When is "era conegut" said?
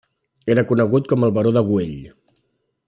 0.53-1.11